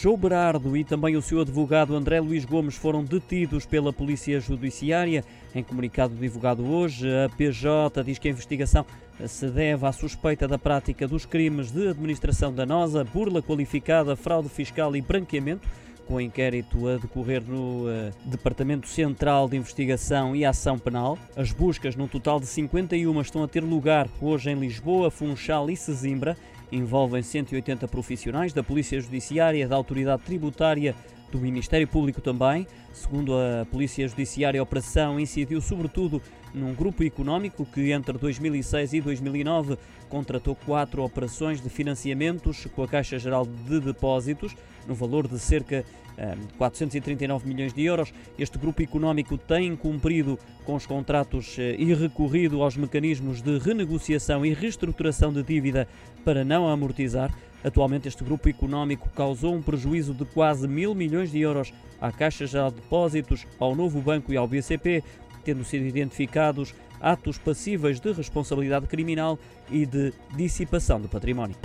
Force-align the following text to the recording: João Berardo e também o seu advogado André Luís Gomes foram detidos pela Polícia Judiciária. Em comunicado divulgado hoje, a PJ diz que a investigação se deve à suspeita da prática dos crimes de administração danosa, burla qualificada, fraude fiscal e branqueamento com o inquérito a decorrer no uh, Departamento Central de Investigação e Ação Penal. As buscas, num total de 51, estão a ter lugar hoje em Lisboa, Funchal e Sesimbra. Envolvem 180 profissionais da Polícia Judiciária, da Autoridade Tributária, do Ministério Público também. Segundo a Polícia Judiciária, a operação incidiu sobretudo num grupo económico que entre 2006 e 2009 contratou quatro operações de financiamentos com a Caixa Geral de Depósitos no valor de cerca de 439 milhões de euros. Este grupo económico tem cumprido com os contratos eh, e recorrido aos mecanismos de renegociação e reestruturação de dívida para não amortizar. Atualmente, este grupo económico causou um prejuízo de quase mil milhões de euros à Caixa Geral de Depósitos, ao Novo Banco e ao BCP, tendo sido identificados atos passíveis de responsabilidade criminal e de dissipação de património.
João 0.00 0.16
Berardo 0.16 0.76
e 0.76 0.84
também 0.84 1.16
o 1.16 1.22
seu 1.22 1.40
advogado 1.40 1.96
André 1.96 2.20
Luís 2.20 2.44
Gomes 2.44 2.76
foram 2.76 3.02
detidos 3.02 3.66
pela 3.66 3.92
Polícia 3.92 4.38
Judiciária. 4.38 5.24
Em 5.52 5.60
comunicado 5.60 6.14
divulgado 6.14 6.64
hoje, 6.64 7.08
a 7.08 7.28
PJ 7.28 8.04
diz 8.04 8.16
que 8.16 8.28
a 8.28 8.30
investigação 8.30 8.86
se 9.26 9.48
deve 9.48 9.84
à 9.84 9.90
suspeita 9.90 10.46
da 10.46 10.56
prática 10.56 11.08
dos 11.08 11.26
crimes 11.26 11.72
de 11.72 11.88
administração 11.88 12.52
danosa, 12.52 13.02
burla 13.02 13.42
qualificada, 13.42 14.14
fraude 14.14 14.48
fiscal 14.48 14.94
e 14.94 15.02
branqueamento 15.02 15.66
com 16.06 16.14
o 16.14 16.20
inquérito 16.20 16.88
a 16.88 16.96
decorrer 16.96 17.42
no 17.42 17.86
uh, 17.86 18.12
Departamento 18.24 18.88
Central 18.88 19.48
de 19.48 19.56
Investigação 19.56 20.34
e 20.34 20.44
Ação 20.44 20.78
Penal. 20.78 21.18
As 21.36 21.52
buscas, 21.52 21.96
num 21.96 22.06
total 22.06 22.38
de 22.38 22.46
51, 22.46 23.20
estão 23.20 23.42
a 23.42 23.48
ter 23.48 23.64
lugar 23.64 24.08
hoje 24.20 24.48
em 24.48 24.54
Lisboa, 24.54 25.10
Funchal 25.10 25.68
e 25.68 25.76
Sesimbra. 25.76 26.36
Envolvem 26.70 27.22
180 27.22 27.88
profissionais 27.88 28.52
da 28.52 28.62
Polícia 28.62 29.00
Judiciária, 29.00 29.66
da 29.66 29.76
Autoridade 29.76 30.22
Tributária, 30.22 30.94
do 31.30 31.38
Ministério 31.38 31.86
Público 31.86 32.20
também. 32.20 32.66
Segundo 32.92 33.34
a 33.34 33.64
Polícia 33.66 34.06
Judiciária, 34.08 34.60
a 34.60 34.62
operação 34.62 35.18
incidiu 35.20 35.60
sobretudo 35.60 36.22
num 36.54 36.74
grupo 36.74 37.04
económico 37.04 37.66
que 37.66 37.92
entre 37.92 38.16
2006 38.16 38.94
e 38.94 39.00
2009 39.00 39.76
contratou 40.08 40.54
quatro 40.54 41.02
operações 41.04 41.60
de 41.60 41.68
financiamentos 41.68 42.66
com 42.74 42.82
a 42.82 42.88
Caixa 42.88 43.18
Geral 43.18 43.46
de 43.46 43.80
Depósitos 43.80 44.56
no 44.86 44.94
valor 44.94 45.28
de 45.28 45.38
cerca 45.38 45.84
de 46.18 46.54
439 46.54 47.46
milhões 47.46 47.72
de 47.72 47.84
euros. 47.84 48.12
Este 48.38 48.58
grupo 48.58 48.82
económico 48.82 49.38
tem 49.38 49.76
cumprido 49.76 50.38
com 50.64 50.74
os 50.74 50.84
contratos 50.84 51.56
eh, 51.58 51.76
e 51.78 51.94
recorrido 51.94 52.62
aos 52.62 52.76
mecanismos 52.76 53.40
de 53.40 53.58
renegociação 53.58 54.44
e 54.44 54.52
reestruturação 54.52 55.32
de 55.32 55.42
dívida 55.42 55.86
para 56.24 56.44
não 56.44 56.68
amortizar. 56.68 57.32
Atualmente, 57.62 58.08
este 58.08 58.22
grupo 58.22 58.48
económico 58.48 59.08
causou 59.10 59.54
um 59.54 59.62
prejuízo 59.62 60.14
de 60.14 60.24
quase 60.24 60.68
mil 60.68 60.94
milhões 60.94 61.30
de 61.30 61.40
euros 61.40 61.72
à 62.00 62.12
Caixa 62.12 62.46
Geral 62.46 62.70
de 62.70 62.76
Depósitos, 62.76 63.46
ao 63.58 63.74
Novo 63.74 64.00
Banco 64.00 64.32
e 64.32 64.36
ao 64.36 64.46
BCP, 64.46 65.02
tendo 65.44 65.64
sido 65.64 65.84
identificados 65.84 66.74
atos 67.00 67.38
passíveis 67.38 68.00
de 68.00 68.12
responsabilidade 68.12 68.86
criminal 68.86 69.38
e 69.70 69.86
de 69.86 70.12
dissipação 70.36 71.00
de 71.00 71.08
património. 71.08 71.56